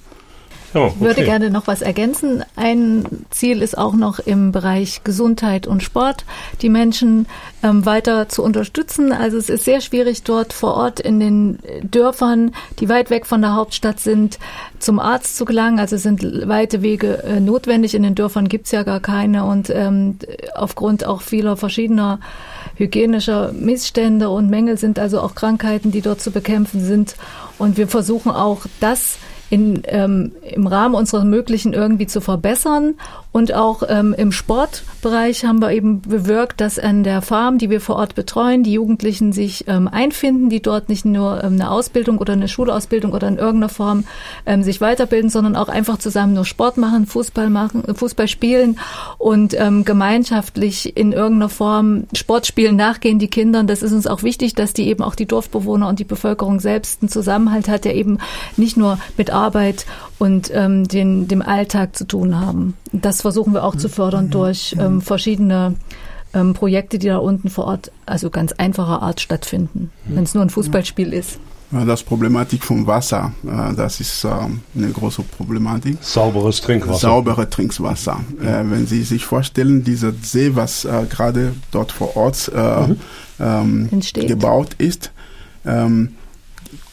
[0.74, 0.92] Oh, okay.
[0.94, 2.44] Ich würde gerne noch was ergänzen.
[2.54, 6.24] Ein Ziel ist auch noch im Bereich Gesundheit und Sport,
[6.62, 7.26] die Menschen
[7.62, 9.12] ähm, weiter zu unterstützen.
[9.12, 13.40] Also es ist sehr schwierig dort vor Ort in den Dörfern, die weit weg von
[13.40, 14.38] der Hauptstadt sind,
[14.78, 15.80] zum Arzt zu gelangen.
[15.80, 17.94] Also sind weite Wege äh, notwendig.
[17.94, 20.18] In den Dörfern gibt's ja gar keine und ähm,
[20.54, 22.20] aufgrund auch vieler verschiedener
[22.76, 27.14] hygienischer Missstände und Mängel sind also auch Krankheiten, die dort zu bekämpfen sind.
[27.58, 29.18] Und wir versuchen auch das
[29.50, 32.94] in, ähm, im Rahmen unserer Möglichen irgendwie zu verbessern.
[33.32, 37.80] Und auch ähm, im Sportbereich haben wir eben bewirkt, dass an der Farm, die wir
[37.80, 42.18] vor Ort betreuen, die Jugendlichen sich ähm, einfinden, die dort nicht nur ähm, eine Ausbildung
[42.18, 44.04] oder eine Schulausbildung oder in irgendeiner Form
[44.46, 48.80] ähm, sich weiterbilden, sondern auch einfach zusammen nur Sport machen, Fußball machen, Fußball spielen
[49.18, 53.62] und ähm, gemeinschaftlich in irgendeiner Form Sportspielen nachgehen, die Kinder.
[53.62, 57.00] Das ist uns auch wichtig, dass die eben auch die Dorfbewohner und die Bevölkerung selbst
[57.00, 58.18] einen Zusammenhalt hat, der eben
[58.56, 59.86] nicht nur mit Arbeit
[60.20, 62.74] und ähm, den, dem Alltag zu tun haben.
[62.92, 65.76] Das versuchen wir auch zu fördern durch ähm, verschiedene
[66.34, 70.44] ähm, Projekte, die da unten vor Ort, also ganz einfacher Art stattfinden, wenn es nur
[70.44, 71.40] ein Fußballspiel ist.
[71.70, 75.96] Das Problematik vom Wasser, äh, das ist ähm, eine große Problematik.
[76.02, 76.98] Sauberes Trinkwasser.
[76.98, 78.20] Saubere Trinkwasser.
[78.42, 82.94] Äh, wenn Sie sich vorstellen, dieser See, was äh, gerade dort vor Ort äh,
[83.40, 85.12] ähm, gebaut ist,
[85.64, 86.10] ähm,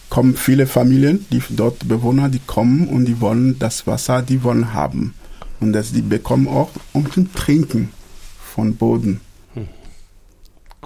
[0.10, 4.74] kommen viele Familien, die dort Bewohner, die kommen und die wollen das Wasser, die wollen
[4.74, 5.14] haben.
[5.60, 7.90] Und das, die bekommen auch um zu trinken
[8.54, 9.20] von Boden.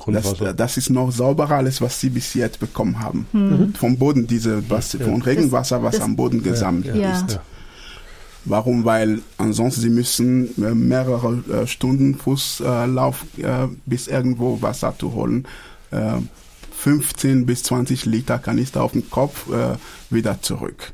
[0.08, 0.54] Das, Grundwasser.
[0.54, 3.74] das ist noch sauberer alles, was sie bis jetzt bekommen haben.
[3.78, 7.12] Vom Boden, diese was, vom Regenwasser, was das- am Boden gesammelt Ja.
[7.14, 7.34] ist.
[7.34, 7.42] Ja.
[8.46, 8.86] Warum?
[8.86, 15.46] Weil ansonsten sie müssen äh, mehrere äh, Stunden Fußlauf äh, bis irgendwo Wasser zu holen.
[16.82, 19.78] Äh, 15 bis 20 Liter Kanister auf den Kopf äh,
[20.10, 20.94] wieder zurück.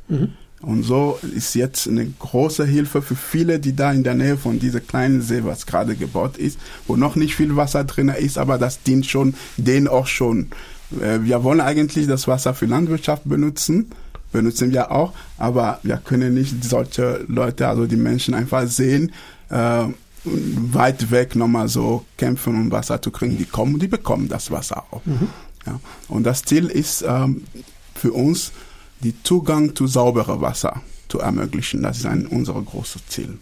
[0.62, 4.60] Und so ist jetzt eine große Hilfe für viele, die da in der Nähe von
[4.60, 8.58] dieser kleinen See, was gerade gebaut ist, wo noch nicht viel Wasser drin ist, aber
[8.58, 10.48] das dient schon denen auch schon.
[11.00, 13.92] Äh, Wir wollen eigentlich das Wasser für Landwirtschaft benutzen,
[14.32, 19.12] benutzen wir auch, aber wir können nicht solche Leute, also die Menschen einfach sehen,
[19.50, 19.86] äh,
[20.26, 23.38] weit weg nochmal so kämpfen, um Wasser zu kriegen.
[23.38, 25.02] Die kommen, die bekommen das Wasser auch.
[25.68, 25.80] Ja.
[26.08, 27.44] Und das Ziel ist ähm,
[27.94, 28.52] für uns,
[29.02, 31.84] die Zugang zu sauberem Wasser zu ermöglichen.
[31.84, 33.38] Das ist ein unser großes Ziel.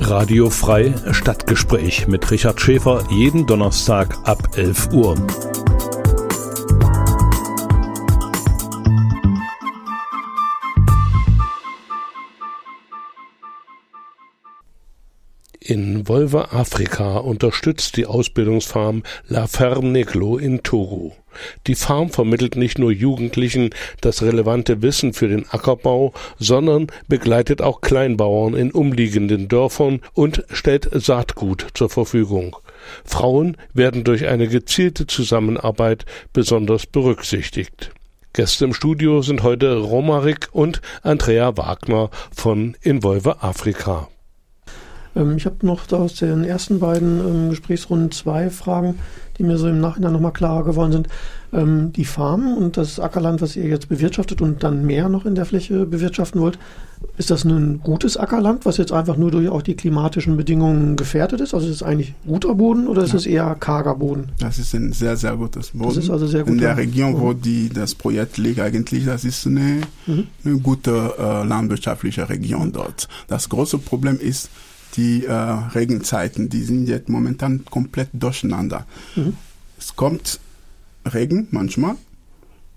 [0.00, 5.16] Radio Frei Stadtgespräch mit Richard Schäfer jeden Donnerstag ab 11 Uhr.
[15.64, 21.14] In Volva, Afrika unterstützt die Ausbildungsfarm La Ferme Neglo in Togo.
[21.68, 23.70] Die Farm vermittelt nicht nur Jugendlichen
[24.00, 30.88] das relevante Wissen für den Ackerbau, sondern begleitet auch Kleinbauern in umliegenden Dörfern und stellt
[30.92, 32.56] Saatgut zur Verfügung.
[33.04, 37.92] Frauen werden durch eine gezielte Zusammenarbeit besonders berücksichtigt.
[38.32, 44.08] Gäste im Studio sind heute Romarik und Andrea Wagner von Involve Afrika.
[45.14, 48.94] Ähm, ich habe noch aus den ersten beiden ähm, Gesprächsrunden zwei Fragen,
[49.38, 51.08] die mir so im Nachhinein nochmal klarer geworden sind.
[51.52, 55.34] Ähm, die Farm und das Ackerland, was ihr jetzt bewirtschaftet und dann mehr noch in
[55.34, 56.58] der Fläche bewirtschaften wollt,
[57.18, 61.40] ist das ein gutes Ackerland, was jetzt einfach nur durch auch die klimatischen Bedingungen gefährdet
[61.40, 61.52] ist?
[61.52, 64.28] Also ist es eigentlich guter Boden oder ist es eher karger Boden?
[64.38, 65.88] Das ist ein sehr, sehr gutes Boden.
[65.96, 67.42] Das ist also sehr In guter- der Region, wo Mhm.
[67.42, 70.26] die, das Projekt liegt, eigentlich, das ist eine, Mhm.
[70.44, 73.08] eine gute äh, landwirtschaftliche Region dort.
[73.26, 74.48] Das große Problem ist,
[74.94, 78.86] die äh, Regenzeiten, die sind jetzt momentan komplett durcheinander.
[79.16, 79.36] Mhm.
[79.78, 80.40] Es kommt
[81.12, 81.96] Regen manchmal,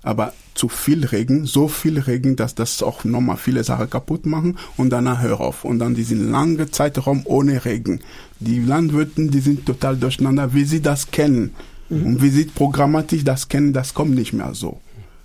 [0.01, 4.57] aber zu viel Regen, so viel Regen, dass das auch nochmal viele Sachen kaputt machen
[4.77, 5.65] und danach hör auf.
[5.65, 7.99] Und dann diesen lange Zeitraum ohne Regen.
[8.39, 11.53] Die Landwirte, die sind total durcheinander, wie sie das kennen.
[11.89, 14.79] Und wie sie programmatisch das kennen, das kommt nicht mehr so.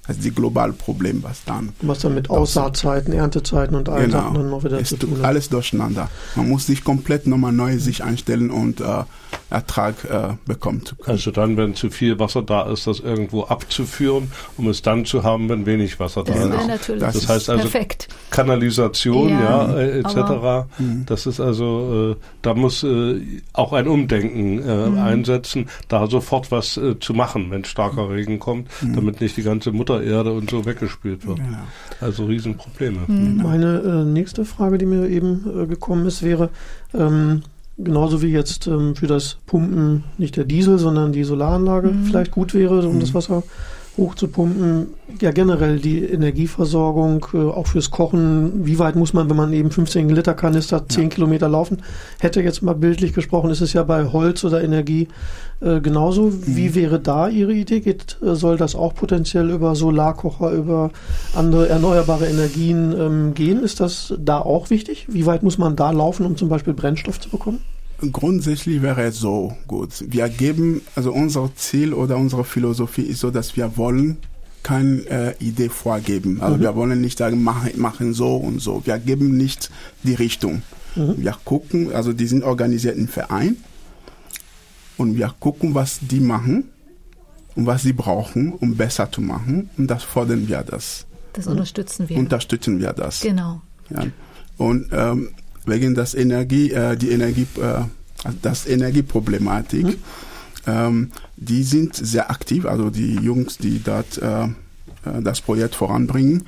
[0.07, 4.35] Das ist die globale Problem, was dann Was dann mit Aussaatzeiten, Erntezeiten und all Sachen
[4.35, 5.27] dann noch wieder es zu tut tun hat.
[5.27, 6.09] alles durcheinander.
[6.35, 9.05] Man muss sich komplett nochmal neu sich einstellen und äh,
[9.51, 11.17] Ertrag äh, bekommen zu können.
[11.17, 15.23] Also dann, wenn zu viel Wasser da ist, das irgendwo abzuführen, um es dann zu
[15.23, 16.57] haben, wenn wenig Wasser da Genau.
[16.59, 16.67] ist.
[16.67, 18.09] natürlich Das Das heißt also perfekt.
[18.31, 20.17] Kanalisation, Ja, ja, äh, etc.
[20.17, 20.69] aber-
[21.07, 23.21] Das ist also, äh, da muss äh,
[23.53, 24.99] auch ein Umdenken äh, Mhm.
[24.99, 29.73] einsetzen, da sofort was äh, zu machen, wenn starker Regen kommt, damit nicht die ganze
[29.73, 31.39] Mutter Erde und so weggespült wird.
[31.39, 31.59] Genau.
[32.01, 33.01] Also Riesenprobleme.
[33.09, 36.51] Meine äh, nächste Frage, die mir eben äh, gekommen ist, wäre,
[36.95, 37.43] ähm,
[37.79, 42.55] genauso wie jetzt ähm, für das Pumpen nicht der Diesel, sondern die Solaranlage vielleicht gut
[42.55, 43.43] wäre, um das Wasser
[43.97, 44.89] hochzupumpen.
[45.21, 48.67] Ja, generell die Energieversorgung, äh, auch fürs Kochen.
[48.67, 51.83] Wie weit muss man, wenn man eben 15 Liter Kanister 10 Kilometer laufen?
[52.19, 55.09] Hätte jetzt mal bildlich gesprochen, ist es ja bei Holz oder Energie
[55.61, 56.33] äh, genauso.
[56.47, 57.81] Wie wäre da Ihre Idee?
[57.81, 60.91] Geht, äh, soll das auch potenziell über Solarkocher, über
[61.35, 63.63] andere erneuerbare Energien ähm, gehen?
[63.63, 65.07] Ist das da auch wichtig?
[65.09, 67.61] Wie weit muss man da laufen, um zum Beispiel Brennstoff zu bekommen?
[68.13, 69.91] Grundsätzlich wäre es so gut.
[70.09, 74.17] Wir geben, also unser Ziel oder unsere Philosophie ist so, dass wir wollen
[74.63, 76.41] keine äh, Idee vorgeben.
[76.41, 78.83] Also wir wollen nicht sagen, machen, machen so und so.
[78.85, 79.71] Wir geben nicht
[80.03, 80.63] die Richtung.
[80.97, 83.57] Wir gucken, also die sind organisiert im Verein
[85.01, 86.65] und wir gucken, was die machen
[87.57, 89.71] und was sie brauchen, um besser zu machen.
[89.77, 91.07] Und das fordern wir das.
[91.33, 92.19] Das unterstützen wir.
[92.19, 93.21] Unterstützen wir das.
[93.21, 93.63] genau.
[93.89, 94.07] Ja.
[94.59, 95.31] Und ähm,
[95.65, 97.85] wegen das Energie, äh, die Energie, äh,
[98.43, 99.99] das Energieproblematik,
[100.67, 104.49] Ähm, die sind sehr aktiv, also die Jungs, die dort äh, äh,
[105.23, 106.45] das Projekt voranbringen.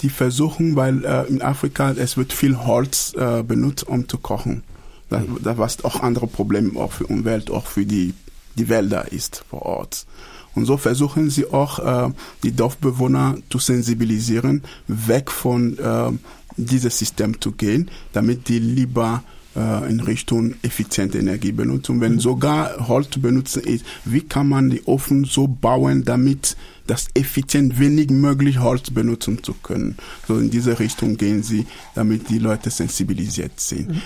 [0.00, 4.64] Die versuchen, weil äh, in Afrika es wird viel Holz äh, benutzt, um zu kochen.
[5.10, 8.14] Das, das was auch andere Probleme auch für Umwelt, auch für die
[8.56, 10.06] die Wälder ist vor Ort.
[10.54, 12.12] Und so versuchen sie auch äh,
[12.42, 16.12] die Dorfbewohner zu sensibilisieren, weg von äh,
[16.56, 19.24] dieses System zu gehen, damit die lieber
[19.56, 22.00] äh, in Richtung effiziente Energie benutzen.
[22.00, 27.78] Wenn sogar Holz benutzen ist, wie kann man die Ofen so bauen, damit das effizient
[27.78, 29.96] wenig möglich Holz benutzen zu können.
[30.28, 33.88] So in diese Richtung gehen sie, damit die Leute sensibilisiert sind.
[33.88, 34.02] Mhm.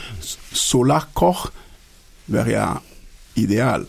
[0.53, 1.51] Solarkoch
[2.27, 2.83] wäre ja
[3.35, 3.87] ideal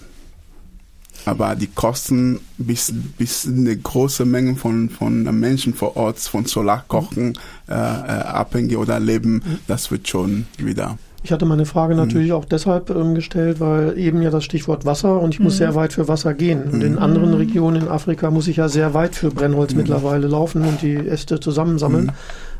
[1.25, 7.37] aber die Kosten bis, bis eine große Menge von, von Menschen vor Ort von Solarkochen
[7.67, 10.97] äh, äh, abhängig oder leben, das wird schon wieder.
[11.23, 11.99] Ich hatte meine Frage mhm.
[11.99, 12.35] natürlich mhm.
[12.35, 15.57] auch deshalb ähm, gestellt, weil eben ja das Stichwort Wasser und ich muss mhm.
[15.57, 16.63] sehr weit für Wasser gehen.
[16.71, 16.99] Und in mhm.
[16.99, 19.79] anderen Regionen in Afrika muss ich ja sehr weit für Brennholz mhm.
[19.79, 22.11] mittlerweile laufen und die Äste zusammensammeln.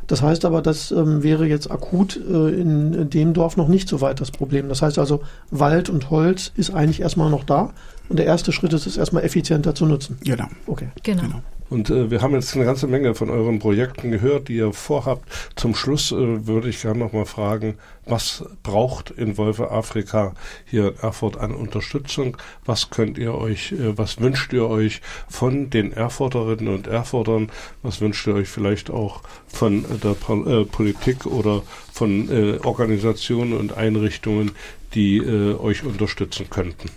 [0.06, 3.88] Das heißt aber, das ähm, wäre jetzt akut äh, in, in, dem Dorf noch nicht
[3.88, 4.68] so weit das Problem.
[4.68, 7.72] Das heißt also, Wald und Holz ist eigentlich erstmal noch da.
[8.08, 10.18] Und der erste Schritt ist es erstmal effizienter zu nutzen.
[10.24, 10.46] Genau.
[10.66, 10.88] Okay.
[11.04, 11.22] Genau.
[11.22, 11.42] genau.
[11.70, 15.30] Und äh, wir haben jetzt eine ganze Menge von euren Projekten gehört, die ihr vorhabt.
[15.54, 20.34] Zum Schluss äh, würde ich gerne noch mal fragen, was braucht in Wolfe Afrika
[20.66, 22.36] hier in Erfurt an Unterstützung?
[22.64, 27.52] Was könnt ihr euch, äh, was wünscht ihr euch von den Erfurterinnen und Erfurtern?
[27.82, 33.52] Was wünscht ihr euch vielleicht auch von der Pol äh, Politik oder von äh, Organisationen
[33.52, 34.50] und Einrichtungen,
[34.94, 36.90] die äh, euch unterstützen könnten?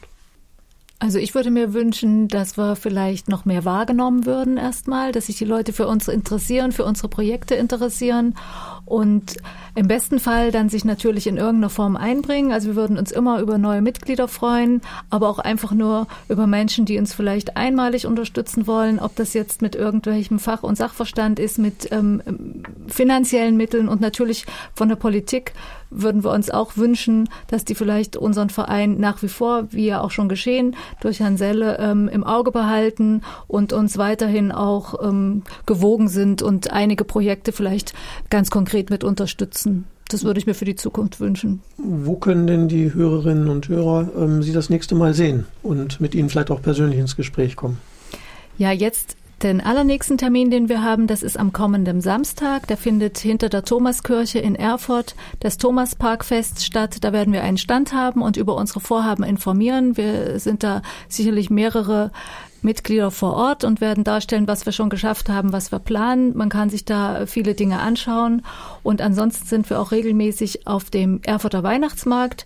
[1.03, 5.35] Also ich würde mir wünschen, dass wir vielleicht noch mehr wahrgenommen würden erstmal, dass sich
[5.35, 8.35] die Leute für uns interessieren, für unsere Projekte interessieren
[8.85, 9.35] und
[9.75, 12.53] im besten Fall dann sich natürlich in irgendeiner Form einbringen.
[12.53, 16.85] Also wir würden uns immer über neue Mitglieder freuen, aber auch einfach nur über Menschen,
[16.85, 21.59] die uns vielleicht einmalig unterstützen wollen, ob das jetzt mit irgendwelchem Fach- und Sachverstand ist,
[21.59, 25.51] mit ähm, finanziellen Mitteln und natürlich von der Politik
[25.93, 30.01] würden wir uns auch wünschen, dass die vielleicht unseren Verein nach wie vor, wie ja
[30.01, 35.43] auch schon geschehen, durch Herrn Selle ähm, im Auge behalten und uns weiterhin auch ähm,
[35.65, 37.93] gewogen sind und einige Projekte vielleicht
[38.29, 39.85] ganz konkret mit unterstützen.
[40.09, 41.61] Das würde ich mir für die Zukunft wünschen.
[41.77, 46.13] Wo können denn die Hörerinnen und Hörer ähm, Sie das nächste Mal sehen und mit
[46.13, 47.77] Ihnen vielleicht auch persönlich ins Gespräch kommen?
[48.57, 52.67] Ja, jetzt den allernächsten Termin, den wir haben, das ist am kommenden Samstag.
[52.67, 56.97] Der findet hinter der Thomaskirche in Erfurt das Thomasparkfest statt.
[57.01, 59.97] Da werden wir einen Stand haben und über unsere Vorhaben informieren.
[59.97, 62.11] Wir sind da sicherlich mehrere
[62.63, 66.35] Mitglieder vor Ort und werden darstellen, was wir schon geschafft haben, was wir planen.
[66.35, 68.41] Man kann sich da viele Dinge anschauen.
[68.81, 72.45] Und ansonsten sind wir auch regelmäßig auf dem Erfurter Weihnachtsmarkt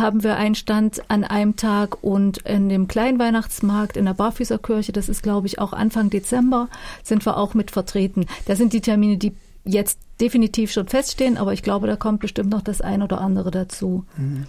[0.00, 4.92] haben wir einen Stand an einem Tag und in dem kleinen Weihnachtsmarkt in der Barfüßerkirche,
[4.92, 6.68] das ist glaube ich auch Anfang Dezember,
[7.02, 8.26] sind wir auch mit vertreten.
[8.46, 9.34] Da sind die Termine, die
[9.64, 13.50] jetzt definitiv schon feststehen, aber ich glaube, da kommt bestimmt noch das ein oder andere
[13.50, 14.04] dazu.
[14.16, 14.46] Mhm.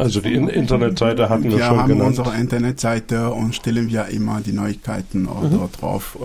[0.00, 2.18] Also die Internetseite hatten wir, wir schon haben genannt.
[2.18, 5.50] unsere Internetseite und stellen wir immer die Neuigkeiten auch mhm.
[5.52, 6.18] dort drauf.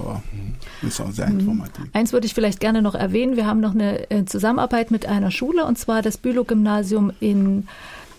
[0.81, 1.85] Äh, ist auch sehr informativ.
[1.91, 3.35] Eins würde ich vielleicht gerne noch erwähnen.
[3.35, 7.67] Wir haben noch eine äh, Zusammenarbeit mit einer Schule und zwar das Bülow-Gymnasium in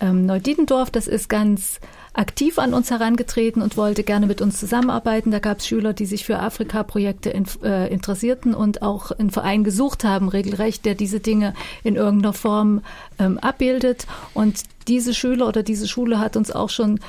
[0.01, 0.91] ähm, Neudiedendorf.
[0.91, 1.81] Das ist ganz
[2.17, 5.31] aktiv an uns herangetreten und wollte gerne mit uns zusammenarbeiten.
[5.31, 9.65] Da gab es Schüler, die sich für Afrika-Projekte in, äh, interessierten und auch einen Verein
[9.65, 12.83] gesucht haben, regelrecht, der diese Dinge in irgendeiner Form
[13.19, 14.07] ähm, abbildet.
[14.35, 17.01] Und diese Schüler oder diese Schule hat uns auch schon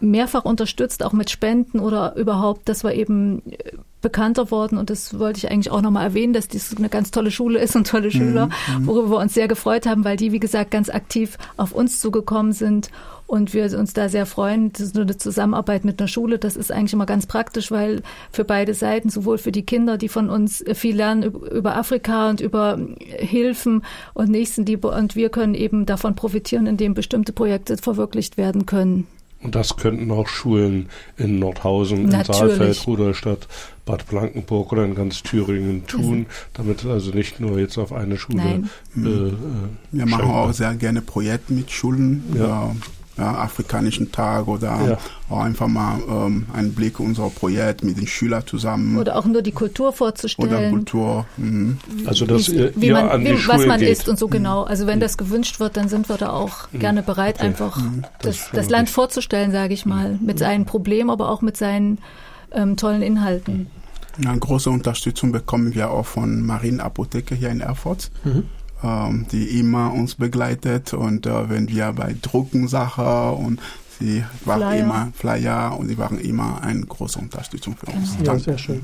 [0.00, 3.56] mehrfach unterstützt, auch mit Spenden oder überhaupt, dass wir eben äh,
[4.02, 7.30] bekannter worden und das wollte ich eigentlich auch nochmal erwähnen, dass dies eine ganz tolle
[7.30, 8.86] Schule ist und tolle Schüler, mhm, mhm.
[8.86, 12.52] worüber wir uns sehr gefreut haben, weil die, wie gesagt, ganz aktiv auf uns zugekommen
[12.52, 12.90] sind
[13.26, 14.72] und wir uns da sehr freuen.
[14.72, 16.38] Das ist nur eine Zusammenarbeit mit einer Schule.
[16.38, 20.08] Das ist eigentlich immer ganz praktisch, weil für beide Seiten, sowohl für die Kinder, die
[20.08, 23.82] von uns viel lernen über Afrika und über Hilfen
[24.14, 29.08] und Nächstenliebe und wir können eben davon profitieren, indem bestimmte Projekte verwirklicht werden können.
[29.42, 32.28] Und das könnten auch Schulen in Nordhausen, Natürlich.
[32.28, 33.48] in Saalfeld, Rudolstadt,
[33.84, 38.38] Bad Blankenburg oder in ganz Thüringen tun, damit also nicht nur jetzt auf eine Schule.
[38.38, 38.70] Nein.
[38.96, 39.32] Äh, äh,
[39.92, 42.24] Wir machen auch sehr gerne Projekte mit Schulen.
[42.34, 42.76] Ja ja,
[43.24, 44.98] afrikanischen Tag oder ja.
[45.30, 48.98] auch einfach mal ähm, einen Blick unser Projekt mit den Schülern zusammen.
[48.98, 50.50] Oder auch nur die Kultur vorzustellen.
[50.50, 51.26] Oder Kultur.
[51.36, 51.78] Mhm.
[52.04, 53.88] Also ihr, wie man, an die wie, was man geht.
[53.88, 54.64] isst und so genau.
[54.64, 55.02] Also wenn mhm.
[55.02, 56.78] das gewünscht wird, dann sind wir da auch mhm.
[56.78, 57.46] gerne bereit, okay.
[57.46, 58.04] einfach mhm.
[58.20, 61.98] das, das, das Land vorzustellen, sage ich mal, mit seinen Problemen, aber auch mit seinen
[62.52, 63.68] ähm, tollen Inhalten.
[64.22, 68.10] Ja, eine große Unterstützung bekommen wir auch von Marienapotheke hier in Erfurt.
[68.24, 68.44] Mhm
[68.82, 70.92] die immer uns begleitet.
[70.92, 73.60] Und äh, wenn wir bei Druckensache und
[73.98, 74.84] Sie waren Flyer.
[74.84, 78.16] immer Flyer und sie waren immer eine große Unterstützung für uns.
[78.18, 78.42] Ja, Danke.
[78.42, 78.82] sehr schön,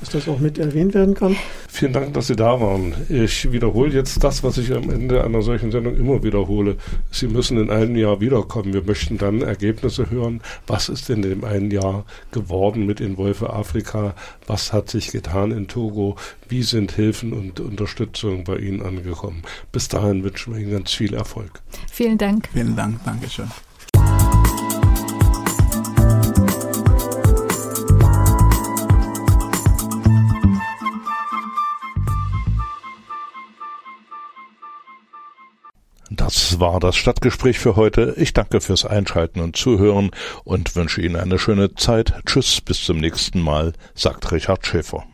[0.00, 1.36] dass das auch mit erwähnt werden kann.
[1.68, 2.94] Vielen Dank, dass Sie da waren.
[3.08, 6.76] Ich wiederhole jetzt das, was ich am Ende einer solchen Sendung immer wiederhole.
[7.10, 8.72] Sie müssen in einem Jahr wiederkommen.
[8.72, 10.40] Wir möchten dann Ergebnisse hören.
[10.66, 14.14] Was ist in dem einen Jahr geworden mit in Wolfe Afrika?
[14.46, 16.16] Was hat sich getan in Togo?
[16.48, 19.42] Wie sind Hilfen und Unterstützung bei Ihnen angekommen?
[19.70, 21.62] Bis dahin wünschen wir Ihnen ganz viel Erfolg.
[21.90, 22.48] Vielen Dank.
[22.52, 23.48] Vielen Dank, Dankeschön.
[36.48, 38.14] Das war das Stadtgespräch für heute.
[38.16, 40.10] Ich danke fürs Einschalten und Zuhören
[40.44, 42.14] und wünsche Ihnen eine schöne Zeit.
[42.24, 45.04] Tschüss, bis zum nächsten Mal, sagt Richard Schäfer.